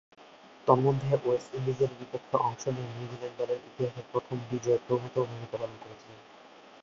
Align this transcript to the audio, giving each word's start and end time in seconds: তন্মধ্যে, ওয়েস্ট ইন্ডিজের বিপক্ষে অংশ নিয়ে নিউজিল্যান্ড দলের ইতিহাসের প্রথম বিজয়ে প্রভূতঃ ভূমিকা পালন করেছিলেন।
তন্মধ্যে, 0.67 1.11
ওয়েস্ট 1.25 1.49
ইন্ডিজের 1.55 1.91
বিপক্ষে 1.99 2.35
অংশ 2.39 2.63
নিয়ে 2.67 2.91
নিউজিল্যান্ড 2.91 3.37
দলের 3.37 3.59
ইতিহাসের 3.69 4.05
প্রথম 4.11 4.37
বিজয়ে 4.51 4.83
প্রভূতঃ 4.87 5.25
ভূমিকা 5.29 5.57
পালন 5.57 5.77
করেছিলেন। 5.83 6.19